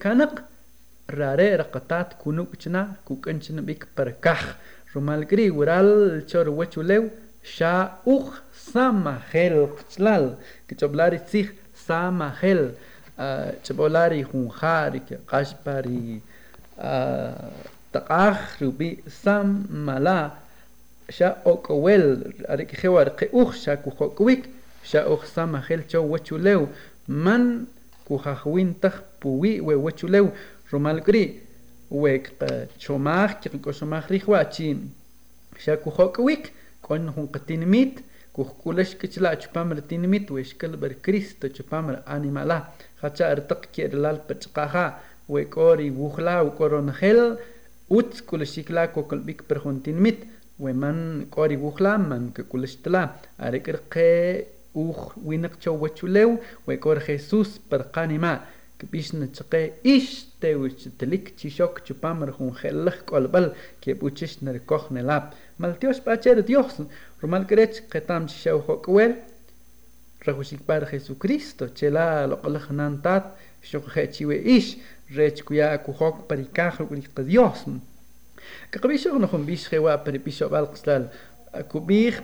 rare 1.07 1.57
raqatat 1.57 2.17
kunuk 2.17 2.57
chna 2.57 2.97
kukanchna 3.05 3.61
bik 3.61 3.85
perkaj 3.95 4.55
rumalgri 4.93 5.49
wural 5.51 6.23
chor 6.27 6.47
wachulew 6.49 7.09
sha 7.43 8.01
uj 8.05 8.25
samahel 8.53 9.69
qchlal 9.77 10.35
kichoblari 10.67 11.19
tzij 11.19 11.47
samahel 11.87 12.73
chabolari 13.63 14.25
junjari 14.25 14.99
ke 15.07 15.15
qashpari 15.29 16.21
taqaj 17.93 18.37
rubi 18.61 18.99
sam 19.07 19.67
mala 19.69 20.35
sha 21.09 21.37
okowel 21.45 22.33
are 22.49 22.65
ke 22.65 22.75
khewar 22.81 23.15
ke 23.15 23.29
uj 23.31 23.53
sha 23.63 23.77
kujokwik 23.77 24.49
sha 24.83 25.05
uj 25.07 25.21
samahel 25.35 25.85
cho 25.87 26.01
wachulew 26.01 26.67
man 27.07 27.67
kujajwin 28.07 28.73
taj 28.81 28.93
puwi 29.19 29.61
we 29.61 29.75
wachulew 29.75 30.31
romal 30.71 31.01
gri 31.01 31.25
wek 31.89 32.31
chomaj 32.77 33.39
ki 33.41 33.49
ko 33.63 33.71
chomaj 33.71 34.03
rijwa 34.09 34.43
chi 34.53 34.67
sha 35.63 35.77
ku 35.77 35.89
hokwik 35.97 36.51
kon 36.81 37.07
hun 37.15 37.27
qatinmit 37.33 38.01
ku 38.33 38.43
kulesh 38.61 38.93
kichla 38.99 39.37
chupam 39.41 39.71
ratinmit 39.77 40.29
we 40.31 40.43
shkal 40.43 40.73
ber 40.81 40.93
kristo 41.03 41.47
chupam 41.55 41.85
animala 42.05 42.57
khacha 42.99 43.25
artaq 43.33 43.61
ki 43.73 43.81
lal 44.03 44.19
pachqaha 44.27 44.85
we 45.27 45.45
kori 45.45 45.89
wukhla 45.91 46.43
u 46.47 46.49
koron 46.57 46.89
hel 46.99 47.37
ut 47.97 48.11
kuleshikla 48.27 48.87
ko 48.93 49.03
kolbik 49.09 49.39
per 49.47 49.57
huntinmit 49.63 50.19
we 50.63 50.73
man 50.73 51.27
kori 51.29 51.57
wukhla 51.65 51.97
man 52.09 52.23
ke 52.35 52.43
kuleshtla 52.51 53.01
arekr 53.45 53.77
qe 53.93 54.09
uj 54.83 54.99
winak 55.27 55.53
chowachulew 55.61 56.31
we 56.67 56.73
kor 56.83 56.99
jesus 57.07 57.49
per 57.69 57.81
qanima 57.95 58.33
كبيشنا 58.79 59.25
تقي 59.25 59.71
إيش 59.85 60.25
tewis 60.45 60.87
telik 60.99 61.25
chishok 61.39 61.75
chupamar 61.85 62.29
jun 62.37 62.51
gelach 62.59 62.99
kolbal 63.09 63.47
que 63.81 63.91
puchish 63.99 64.35
ner 64.45 64.57
kohnelap 64.69 65.25
maltios 65.59 65.99
pacher 66.05 66.37
dios 66.49 66.75
romal 67.21 67.43
kerech 67.49 67.75
ketam 67.91 68.23
chishaw 68.31 68.59
hokwel 68.67 69.11
rahushikpar 70.25 70.81
jesucristo 70.91 71.63
chela 71.77 72.27
lo 72.29 72.35
qolach 72.43 72.67
nantat 72.77 73.25
shokhechiwe 73.69 74.35
ish 74.57 74.71
rech 75.17 75.39
kuya 75.47 75.77
kuhok 75.85 76.15
parikaj 76.29 76.75
kulik 76.89 77.09
dios. 77.29 77.59
Kakabishok 78.71 79.17
no 79.19 79.27
humbish 79.27 79.65
hewa 79.71 79.97
paripishok 80.05 80.49
balqslal 80.53 81.03
kubih 81.71 82.15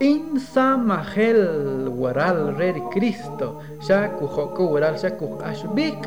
Insa 0.00 0.76
Mahel 0.76 1.86
Waral 1.94 2.58
Rer 2.58 2.74
Cristo, 2.90 3.62
Shaku 3.86 4.26
Hoko 4.26 4.72
Waral 4.72 4.98
Shaku 4.98 5.38
Ashbik, 5.38 6.02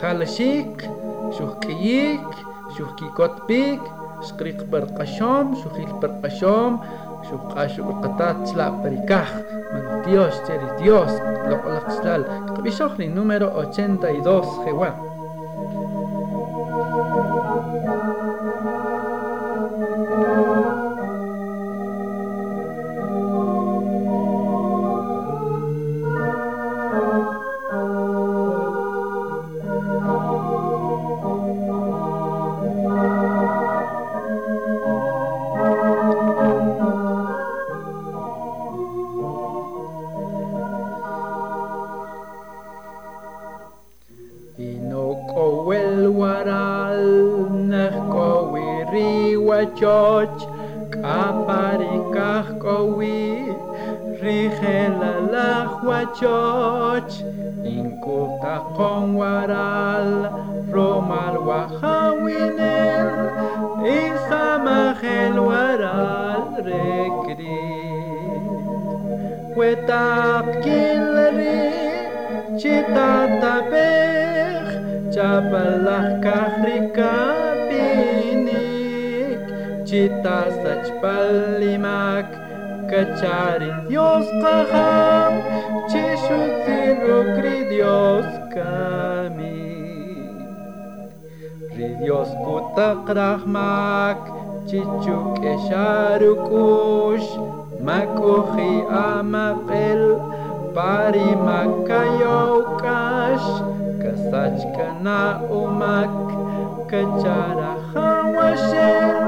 khalashik 0.00 0.86
shuh 1.36 1.52
kiyik 1.62 2.26
shuh 2.74 2.90
kikot 2.98 3.34
bik 3.48 3.82
shqriq 4.28 4.60
per 4.70 4.84
qashom 4.98 5.58
shuhil 5.60 5.90
per 6.00 6.12
qashom 6.22 6.78
shuh 7.26 7.42
qashu 7.54 7.82
qatat 8.02 8.36
tla 8.48 8.66
perikaj 8.82 9.30
man 9.72 9.84
Dios 10.06 10.34
cheri 10.46 10.68
Dios 10.80 11.12
lo 11.50 11.56
qlaqslal 11.64 12.22
qabisho 12.54 12.86
número 13.18 13.48
82 13.58 14.64
jewa 14.64 15.07
Inoqowel 44.58 46.10
waral 46.18 46.98
nehqowi 47.70 48.66
riwachoch 48.90 50.42
qaparikaqowi 50.94 53.22
rijelalajwachoch 54.18 57.14
inqutaqon 57.74 59.04
waral 59.20 60.10
romal 60.74 61.36
wajawinel 61.48 63.14
insamajel 63.86 65.36
waral 65.48 66.42
rekri 66.66 67.62
wetapkinleri 69.54 71.62
Chabalak 75.18 76.22
kahrika 76.22 77.34
pinik 77.66 79.42
Chita 79.82 80.46
sach 80.46 80.86
palimak 81.02 82.30
Kacharin 82.86 83.90
Dios 83.90 84.30
kaham 84.38 85.42
Chishuziru 85.90 87.34
cami, 87.34 87.66
Dios 87.66 88.30
kami 88.54 89.58
Ri 91.74 91.98
Dios 91.98 92.30
kutak 92.46 93.10
rahmak 93.10 94.22
Chichuk 94.70 95.42
esharukush 95.42 97.26
Makuhi 97.82 98.86
pari 98.86 100.14
Parimakayaukash 100.78 103.50
Makuhi 103.50 103.87
Sachkana 104.28 105.40
umak 105.48 106.12
kacharahan 106.90 108.24
washer 108.36 109.24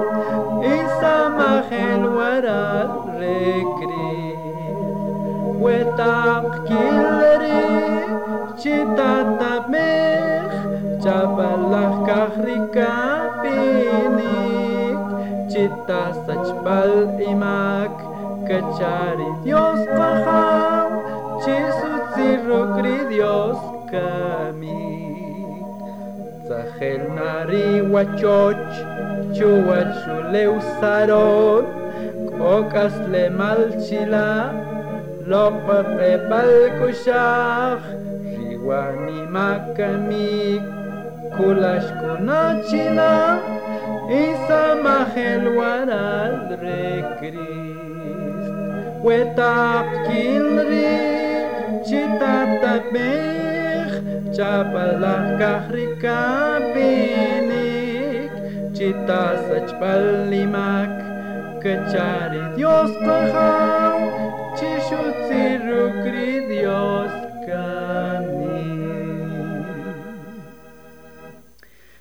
Isamahel 0.61 2.03
wara 2.17 2.85
rekri 3.17 4.37
Wetak 5.57 6.69
killeri 6.69 7.65
chitatamech 8.61 10.53
Chabalach 11.01 11.97
kahrika 12.05 12.93
pinik 13.41 15.01
Chita 15.49 16.13
sachbal 16.29 17.17
imak 17.25 17.97
kachari 18.45 19.31
Dios 19.49 19.81
kaha 19.97 20.45
Chisutzi 21.41 22.29
rokri 22.45 22.97
Dios 23.09 23.57
kami 23.89 24.80
Angel 26.81 27.13
nari 27.13 27.67
huachoch, 27.91 28.73
chuachule 29.37 30.45
usaron, 30.57 31.65
cocas 32.39 32.95
le 33.13 33.29
malchila, 33.29 34.29
lopa 35.27 35.85
prepalcuchar, 35.93 37.79
riwani 38.33 39.21
macamic, 39.29 40.63
culas 41.37 41.87
conachila, 42.01 43.15
y 44.09 44.25
samajel 44.49 45.45
guaral 45.53 46.35
recris. 46.63 48.41
Huetap 49.05 49.87
kilri, 50.07 50.97
chitata 51.85 52.75
bella. 52.91 53.50
Chapalach 54.37 55.39
kahrika 55.41 56.19
cita 58.81 59.37
sachpalimak 59.45 60.93
kachari 61.63 62.41
Dios 62.57 62.93
kahau 63.05 63.99
chishutsirukri 64.57 66.49
Dios 66.49 67.13
kami 67.45 68.65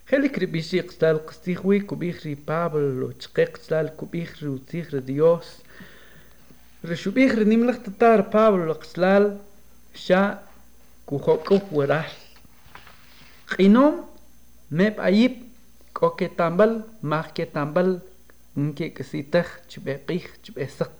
Helik 0.07 0.39
ribishik 0.39 0.87
stal 0.95 1.19
qstihwi 1.27 1.83
kubihri 1.83 2.39
Pablo 2.39 3.11
chqiq 3.19 3.59
stal 3.59 3.91
kubihri 3.99 4.47
utzihri 4.47 5.03
Dios 5.03 5.59
Reshubihri 6.79 7.43
nimlach 7.43 7.83
tatar 7.83 8.31
Pablo 8.31 8.71
qslal 8.79 9.35
sha 9.91 10.23
kujokuj 11.10 11.62
weraj 11.74 12.10
q'inom 13.52 13.95
meb'ayib 14.78 15.34
k'o 15.98 16.10
ketambal 16.19 16.72
maj 17.02 17.28
ketambal 17.38 17.89
nkek'sitej 18.65 19.50
chb'eqij 19.69 20.26
chb'esaq 20.43 20.91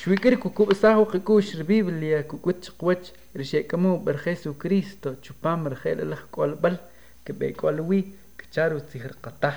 xwik'ir 0.00 0.34
kukub'saj 0.42 0.96
wu 0.98 1.04
qik'ux 1.12 1.52
rbiblia 1.60 2.22
kuk'ut 2.30 2.64
chqwach 2.64 3.12
rxe'k'amuw 3.40 4.00
b'er 4.04 4.16
jesucristo 4.24 5.08
chupam 5.24 5.68
rje'la'laj 5.72 6.22
k'olb'al 6.34 6.76
kb'ek'ol 7.26 7.76
wi' 7.88 8.08
kchar 8.40 8.72
wu 8.74 8.80
tzij 8.88 9.04
rqataj 9.12 9.56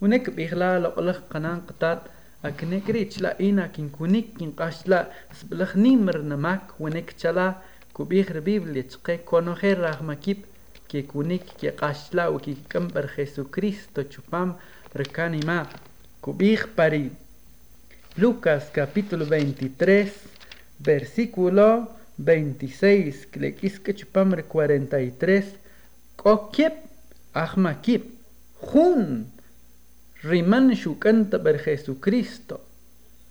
wne' 0.00 0.20
kb'ijla' 0.24 0.82
loq'laj 0.84 1.18
qanan 1.32 1.64
qtaat 1.68 2.12
akne' 2.48 2.84
kri' 2.86 3.08
chla' 3.12 3.36
akinkunik 3.64 4.36
kinq'ax 4.38 4.84
chla' 4.84 5.08
sb'laj 5.40 5.72
nim 5.84 6.04
rnemak 6.16 6.76
wne' 6.82 7.08
chala' 7.20 7.56
كبير 7.98 8.40
بيبلي 8.40 8.82
تقي 8.82 9.16
كونو 9.16 9.54
خير 9.54 9.80
رحمة 9.80 10.14
كيب 10.14 10.36
كي 10.88 11.02
كونيك 11.02 11.42
كي 11.60 11.68
قاشلا 11.70 12.28
وكي 12.28 12.56
كم 12.70 12.88
برخيسو 12.88 13.44
كريستو 13.44 14.02
تشوفام 14.02 14.56
ركاني 14.96 15.40
ما 15.46 15.66
كبير 16.26 16.68
باري. 16.78 17.10
لوكاس 18.18 18.62
كابيتولو 18.74 19.24
23 19.24 20.10
برسيكولو 20.80 21.84
26 22.22 23.12
كليكيس 23.34 23.78
كتشوفام 23.78 24.34
ر 24.34 24.40
43 24.40 25.42
كوكيب 26.16 26.72
أخما 27.36 27.72
كيب 27.72 28.02
خون. 28.60 29.30
ريمان 30.24 30.74
شو 30.74 30.94
كنت 30.94 31.36
برخيسو 31.36 31.94
كريستو. 31.94 32.56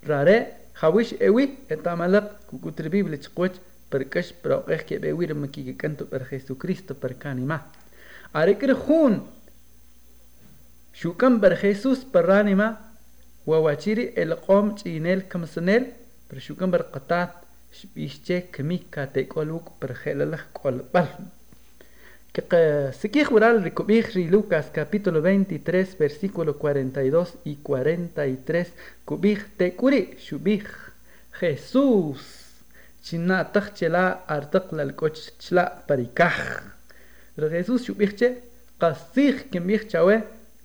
راري 0.08 0.45
خاويش 0.73 1.13
إوي 1.13 1.49
اتا 1.71 1.95
مالق 1.95 2.32
كوكوتر 2.51 2.88
بيبلي 2.88 3.17
تقويت. 3.17 3.51
Përkësh 3.91 4.34
për 4.43 4.54
okësh 4.60 4.84
ke 4.89 5.00
bewirë 5.04 5.36
më 5.38 5.50
ki 5.54 5.76
këntu 5.82 6.10
për 6.12 6.28
Jesu 6.32 6.58
Kristo 6.60 6.97
për 7.02 7.15
kani 7.21 7.45
ma. 7.47 7.62
Are 8.36 8.58
kërë 8.60 8.76
khun, 8.84 9.21
shukëm 11.00 11.39
për 11.43 11.56
Jesus 11.62 12.04
për 12.13 12.28
rani 12.32 12.56
ma, 12.60 12.73
wa 13.47 13.62
wachiri 13.63 14.10
el 14.19 14.36
qom 14.43 14.73
që 14.80 14.89
i 14.91 15.00
nel 15.06 15.23
këmësënel, 15.32 15.88
për 16.28 16.43
shukëm 16.50 16.73
për 16.76 16.84
qëtat, 16.95 17.38
shpishqe 17.78 18.41
këmi 18.52 18.80
ka 18.91 19.08
te 19.13 19.23
koluk 19.32 19.71
për 19.80 19.93
xelëlëh 20.02 20.43
kolpal. 20.60 21.10
Kë 22.38 22.60
sikih 22.93 23.32
bural 23.34 23.63
rikubih 23.63 24.12
Lucas 24.30 24.67
capítulo 24.73 25.21
23 25.26 25.95
versículo 25.97 26.54
42 26.60 27.34
y 27.45 27.56
43 27.63 28.67
kubih 29.06 29.39
te 29.58 29.71
kuri 29.73 30.02
shubih 30.21 30.67
Jesús 31.39 32.47
chinataq 33.06 33.68
chela 33.78 34.04
artaqlal 34.28 34.94
kochchla 35.00 35.64
parikaj. 35.88 36.38
Re 37.38 37.48
Jesús 37.56 37.82
chupirche 37.86 38.30
qasij 38.80 39.36
kemir 39.52 39.82
chawe 39.92 40.16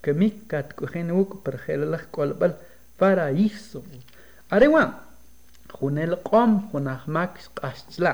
kemik 0.03 0.37
katkujen 0.51 1.11
uk 1.21 1.31
perjelalaj 1.45 2.05
kolbal 2.15 2.53
paraíso 2.99 3.81
arewa 4.55 4.85
junel 5.79 6.15
qom 6.29 6.51
junajmak 6.71 7.35
qashchla 7.59 8.13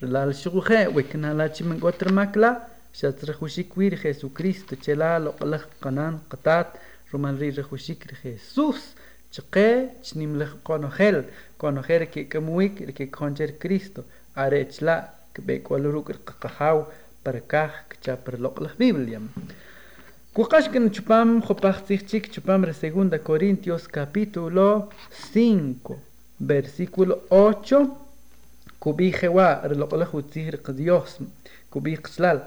relal 0.00 0.32
shuguje 0.40 0.80
weknala 0.96 1.46
chimen 1.54 1.78
gotrmakla 1.84 2.50
shatrjushik 2.98 3.70
wir 3.76 3.94
Jesucristo 4.02 4.74
chela 4.84 5.10
loqlaj 5.24 5.64
qanan 5.82 6.14
qatat 6.30 6.68
rumanri 7.12 7.50
rejushik 7.58 8.00
Jesús 8.22 8.80
chqe 9.34 9.68
chnimlej 10.06 10.52
qonojel. 10.66 11.18
conocer 11.62 12.08
que 12.12 12.26
kamuik 12.32 12.80
el 12.80 12.94
que 12.94 13.10
conocer 13.10 13.58
Cristo 13.58 14.00
arechla 14.34 14.96
que 15.32 15.42
ve 15.46 15.62
cual 15.62 15.84
ruk 15.92 16.08
el 16.10 16.20
kakahau 16.28 16.78
para 17.22 17.40
kaj 17.52 17.72
que 17.88 18.16
per 18.24 18.40
la 18.40 18.72
Biblia. 18.78 19.20
Kukash 20.32 20.70
que 20.72 20.78
chupam 20.94 21.42
chopachtichik 21.42 22.30
chupam 22.30 22.62
de 22.62 22.72
segunda 22.72 23.18
Corintios 23.18 23.88
capítulo 23.88 24.88
5 25.32 25.98
versículo 26.38 27.24
8 27.28 27.88
kubi 28.78 29.12
jewa 29.12 29.60
lo 29.80 29.86
la 30.00 30.06
jutir 30.06 30.62
Dios 30.82 31.18
kubi 31.68 31.96
xlal 31.96 32.40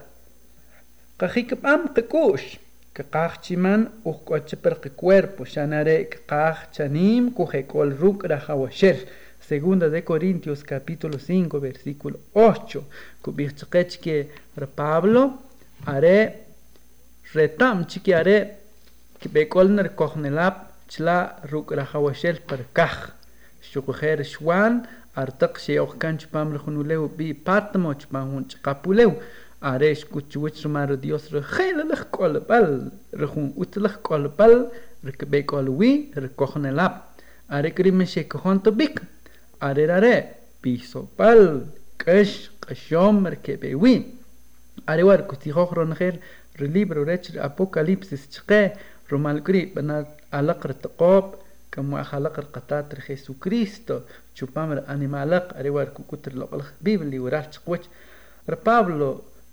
kajikam 1.20 1.94
kakush 1.94 2.63
kakachchiman 2.94 3.82
uqquachipirqi 4.06 4.90
cuerpo 4.96 5.44
xanare 5.46 5.96
kakchanim 6.30 7.32
kujekol 7.34 7.90
rukra 8.02 8.38
hawasher 8.48 8.98
Segunda 9.42 9.90
de 9.90 10.04
Corintios 10.04 10.64
capítulo 10.64 11.18
5 11.20 11.60
versículo 11.60 12.20
8 12.34 12.84
que 14.02 14.30
Pablo 14.76 15.40
are 15.86 16.18
retam 17.34 17.86
chiqui 17.86 18.14
are 18.14 18.58
que 19.20 19.28
becolner 19.28 19.96
cohnelap 19.96 20.56
chla 20.88 21.42
rukra 21.52 21.84
hawashel 21.92 22.40
parkaj 22.48 23.12
shukujer 23.70 24.24
shwan 24.24 24.88
artaq 25.16 25.58
sheoh 25.60 25.92
kanch 26.02 26.28
pamrjunuleu 26.32 27.10
bi 27.18 27.34
patmo 27.34 27.94
chpahun 27.94 28.44
chqapuleu. 28.50 29.12
aresh 29.72 30.04
kuchwich 30.12 30.60
rumaru 30.64 30.96
Dios 31.04 31.26
regelelig 31.32 32.04
kolbal 32.16 32.92
rehun 33.22 33.48
utlech 33.64 33.98
kolbal 34.08 34.56
rekbe 35.08 35.40
kolwi 35.52 35.92
rekohnelap 36.24 36.94
are 37.50 37.70
krimen 37.78 38.08
shekhon 38.14 38.58
to 38.64 38.72
bik 38.72 38.96
are 39.62 39.84
rare 39.92 40.16
piso 40.62 41.08
pal 41.18 41.42
kash 41.98 42.50
kashom 42.62 43.26
rekbe 43.34 43.70
wi. 43.84 43.96
Are 44.88 45.04
war 45.04 45.22
kutiho 45.30 45.64
ronher 45.78 46.16
relibro 46.60 47.06
rech 47.06 47.28
apocalipsis 47.48 48.24
chqe 48.34 48.62
rumal 49.10 49.40
kri 49.46 49.62
bana 49.76 50.06
alaq 50.32 50.62
retqob 50.72 51.26
كما 51.74 52.04
خلق 52.04 52.40
القطات 52.40 52.96
رخيسو 52.96 53.34
كريستو 53.34 54.00
تشوبامر 54.36 54.84
انيمالق 54.90 55.58
اريوار 55.58 55.86
كوكوتر 55.86 56.36
لقلق 56.36 56.74
بيبلي 56.82 57.20
ورارتش 57.20 57.60
قوتش 57.60 57.86
ربابلو 58.50 59.22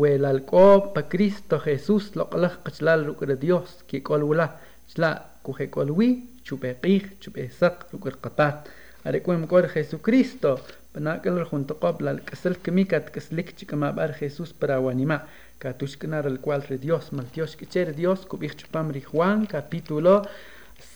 welalk'opa 0.00 1.02
Cristo 1.12 1.56
Jesús 1.66 2.04
lo 2.16 2.24
loq'laj 2.24 2.54
qachlal 2.64 3.00
ruk'ra 3.08 3.36
Dios 3.44 3.70
ki'k'olwula 3.88 4.46
chla 4.90 5.10
kuje'k'olwi 5.46 6.08
chupe 6.46 6.70
q'iij 6.82 7.04
chupe 7.22 7.42
saq 7.60 7.76
ruk'ra 7.92 8.16
qatat. 8.24 8.58
Are'k'wem 9.06 9.44
k'or 9.50 9.68
Jesucristo 9.74 10.50
panak'al 10.94 11.38
rjuntoq'op 11.44 12.02
lalk'asil 12.06 12.58
k'imi 12.62 12.84
katk'aslik 12.90 13.54
chik'amab'al 13.58 14.16
Jesús 14.20 14.50
para 14.58 14.80
wanima' 14.86 15.22
katuxk'na 15.62 16.22
ralkual 16.26 16.62
re 16.70 16.78
Dios 16.84 17.12
maltyox 17.16 17.54
k'iche 17.58 17.86
re 17.86 17.94
Dios 18.00 18.26
kub'ij 18.30 18.54
chupam 18.58 18.90
ri 18.94 19.02
Juan 19.08 19.46
capítulo 19.46 20.14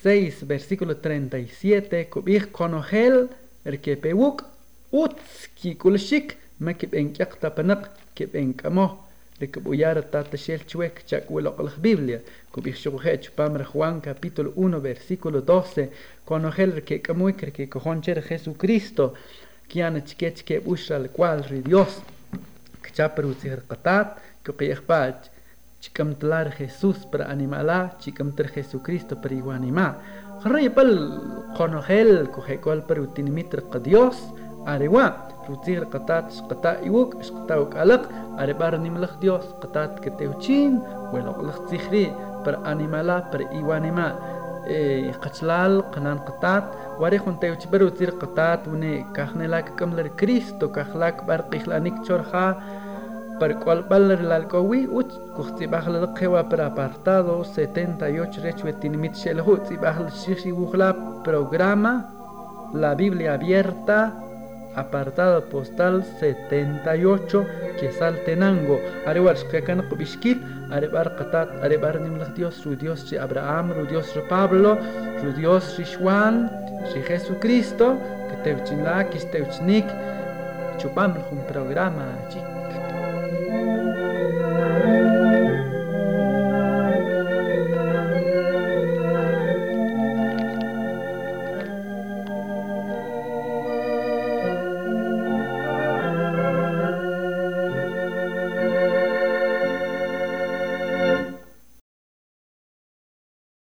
6 0.03 0.43
versículo 0.51 0.93
37 0.95 2.09
kub'ij 2.13 2.51
konojel 2.57 3.29
rkepewuk 3.75 4.43
er 4.43 4.57
utz 5.03 5.49
kik'ulxik 5.59 6.37
ما 6.60 6.72
كيبقى 6.72 7.02
يقطع 7.20 7.48
بنق 7.48 7.90
كيبقى 8.16 8.54
كمو 8.54 8.90
لك 9.42 9.60
بويار 9.60 10.02
تاتا 10.02 10.38
شيل 10.38 10.60
chuek 10.60 11.06
chak 11.10 11.30
huelo 11.30 11.56
la 11.60 11.72
Biblia 11.82 12.20
kubich 12.52 12.78
shuhet 12.78 13.30
pamra 13.36 13.66
Juan 13.66 14.02
capítulo 14.02 14.54
1 14.56 14.80
versículo 14.80 15.42
12 15.42 15.90
conocer 16.26 16.84
que 16.84 17.02
kamuik 17.02 17.52
que 17.52 17.68
cojoncher 17.68 18.22
Jesucristo 18.22 19.14
kiana 19.68 20.02
chike 20.02 20.34
chike 20.36 20.60
busha 20.60 20.96
al 20.96 21.10
cual 21.10 21.44
ri 21.50 21.62
Dios 21.62 22.02
que 22.84 22.92
chaperu 22.94 23.34
sir 23.42 23.60
qatat 23.70 24.08
que 24.44 24.52
qiykhpat 24.60 25.18
chikam 25.82 26.16
tlar 26.16 26.48
Jesús 26.60 26.98
para 27.12 27.26
animala 27.36 27.98
chikam 28.02 28.30
ter 28.36 28.48
Jesucristo 28.56 29.14
para 29.22 29.36
iguanima 29.36 29.88
rey 30.46 30.70
pal 30.70 30.92
conocer 31.58 32.30
coge 32.34 32.56
cual 32.64 32.82
para 32.88 33.02
utinimitra 33.02 33.80
Dios 33.80 34.16
qata 36.49 36.71
iwuk 36.89 37.11
qata 37.49 37.55
alaq 37.83 38.03
are 38.41 38.55
bar 38.61 38.73
nimlach 38.79 39.15
dios 39.21 39.47
qatat 39.63 40.01
keteuchin 40.03 40.73
welo 41.13 41.33
lach 41.49 41.61
tikhri 41.71 42.07
per 42.45 42.55
animala 42.73 43.17
per 43.31 43.41
iwanima 43.61 44.09
e 44.77 45.13
qachlal 45.23 45.75
qanan 45.93 46.19
qatat 46.29 46.65
wari 47.01 47.19
khun 47.23 47.37
teuch 47.43 47.65
beru 47.73 47.89
tir 47.99 48.11
qatat 48.21 48.61
une 48.73 48.93
kahnela 49.17 49.61
kamler 49.79 50.09
cristo 50.21 50.67
kahlak 50.77 51.17
bar 51.29 51.41
qiglanik 51.51 51.97
chorja 52.07 52.47
per 53.41 53.53
cual 53.63 53.81
baler 53.91 54.21
la 54.29 54.35
alcowi 54.41 54.81
ut 54.99 55.11
kuxti 55.37 55.65
bahl 55.73 55.95
qewa 56.19 56.43
per 56.51 56.61
apartado 56.69 57.35
78 57.45 58.43
rechwe 58.45 58.73
tinimit 58.81 59.15
shelhu 59.23 59.55
ti 59.67 59.75
bahl 59.85 60.05
shishi 60.21 60.51
wukhla 60.59 60.89
programa 61.27 61.93
la 62.75 62.91
biblia 63.01 63.31
abierta 63.35 64.28
apartado 64.79 65.45
postal 65.49 66.05
78 66.21 67.47
Quesaltenango 67.79 68.81
arewar 69.07 69.37
shkakan 69.37 69.83
qbishkil 69.91 70.39
arebar 70.71 71.15
qatat 71.19 71.49
arebar 71.63 72.01
nimlach 72.01 72.35
Dios 72.35 72.55
su 72.55 72.77
Dios 72.77 73.01
si 73.09 73.17
Abraham 73.17 73.75
su 73.75 73.87
Dios 73.87 74.07
su 74.07 74.21
Pablo 74.29 74.79
su 75.21 75.33
Dios 75.33 75.65
si 75.77 75.85
Juan 75.97 76.51
si 76.93 77.03
Jesucristo 77.03 77.99
que 78.29 78.37
te 78.45 78.51
uchinla 78.61 79.09
que 79.11 79.19
te 79.19 79.43
uchnik 79.43 79.87
chupam 80.79 81.15
un 81.31 81.43
programa 81.47 82.07
chico 82.29 82.58